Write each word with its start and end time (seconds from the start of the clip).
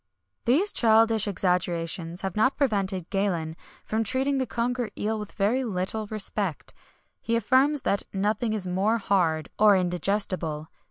[XXI 0.45 0.45
116] 0.47 0.57
These 0.57 0.71
childish 0.71 1.27
exaggerations 1.27 2.21
have 2.21 2.35
not 2.35 2.57
prevented 2.57 3.11
Galen 3.11 3.53
from 3.83 4.03
treating 4.03 4.39
the 4.39 4.47
conger 4.47 4.89
eel 4.97 5.19
with 5.19 5.33
very 5.33 5.63
little 5.63 6.07
respect: 6.07 6.73
he 7.21 7.35
affirms, 7.35 7.81
that 7.83 8.01
nothing 8.11 8.53
is 8.53 8.65
more 8.65 8.97
hard 8.97 9.49
or 9.59 9.75
indigestible. 9.77 10.69